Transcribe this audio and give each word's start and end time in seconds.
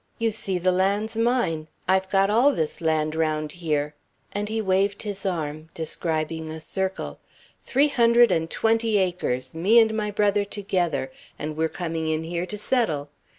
You 0.17 0.31
see 0.31 0.57
the 0.57 0.71
land's 0.71 1.15
mine. 1.15 1.67
I've 1.87 2.09
got 2.09 2.31
all 2.31 2.53
this 2.53 2.81
land 2.81 3.13
round 3.13 3.51
here;" 3.51 3.93
and 4.31 4.49
he 4.49 4.59
waved 4.59 5.03
his 5.03 5.27
arm, 5.27 5.69
describing 5.75 6.49
a 6.49 6.59
circle; 6.59 7.19
"three 7.61 7.89
hundred 7.89 8.31
and 8.31 8.49
twenty 8.49 8.97
acres, 8.97 9.53
me 9.53 9.77
and 9.79 9.93
my 9.95 10.09
brother 10.09 10.43
together, 10.43 11.11
and 11.37 11.55
we're 11.55 11.69
coming 11.69 12.07
in 12.07 12.23
here 12.23 12.47
to 12.47 12.57
settle. 12.57 13.09